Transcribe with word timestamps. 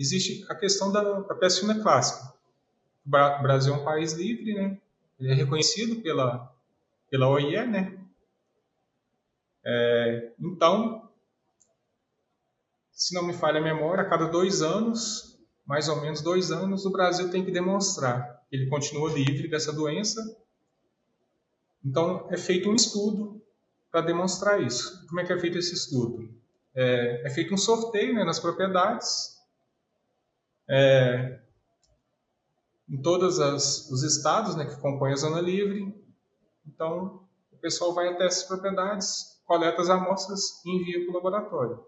existe 0.00 0.46
a 0.48 0.54
questão 0.54 0.90
da, 0.90 1.02
da 1.20 1.34
peste 1.34 1.60
suína 1.60 1.82
clássica. 1.82 2.32
O 3.06 3.42
Brasil 3.42 3.74
é 3.74 3.76
um 3.76 3.84
país 3.84 4.14
livre, 4.14 4.54
né? 4.54 4.78
Ele 5.18 5.30
é 5.30 5.34
reconhecido 5.34 6.00
pela, 6.00 6.50
pela 7.10 7.28
OIE, 7.28 7.66
né? 7.66 7.98
É, 9.62 10.32
então, 10.40 11.06
se 12.90 13.14
não 13.14 13.22
me 13.22 13.34
falha 13.34 13.60
a 13.60 13.62
memória, 13.62 14.02
a 14.02 14.08
cada 14.08 14.26
dois 14.26 14.62
anos, 14.62 15.38
mais 15.66 15.88
ou 15.88 16.00
menos 16.00 16.22
dois 16.22 16.50
anos, 16.50 16.86
o 16.86 16.90
Brasil 16.90 17.30
tem 17.30 17.44
que 17.44 17.50
demonstrar 17.50 18.42
que 18.48 18.56
ele 18.56 18.68
continua 18.68 19.12
livre 19.12 19.48
dessa 19.48 19.72
doença. 19.72 20.20
Então, 21.84 22.26
é 22.30 22.38
feito 22.38 22.70
um 22.70 22.74
estudo 22.74 23.42
para 23.90 24.00
demonstrar 24.00 24.62
isso. 24.62 25.06
Como 25.08 25.20
é 25.20 25.24
que 25.24 25.32
é 25.32 25.38
feito 25.38 25.58
esse 25.58 25.74
estudo? 25.74 26.32
É, 26.74 27.26
é 27.26 27.30
feito 27.30 27.52
um 27.52 27.58
sorteio 27.58 28.14
né, 28.14 28.24
nas 28.24 28.38
propriedades. 28.38 29.39
É, 30.70 31.40
em 32.88 33.02
todos 33.02 33.38
os 33.38 34.02
estados 34.02 34.56
né, 34.56 34.64
que 34.64 34.80
compõem 34.80 35.12
a 35.12 35.16
zona 35.16 35.40
livre. 35.40 35.94
Então, 36.66 37.24
o 37.52 37.56
pessoal 37.58 37.94
vai 37.94 38.08
até 38.08 38.26
essas 38.26 38.44
propriedades, 38.44 39.40
coleta 39.46 39.82
as 39.82 39.90
amostras 39.90 40.64
e 40.64 40.70
envia 40.70 41.04
para 41.04 41.10
o 41.10 41.14
laboratório. 41.14 41.84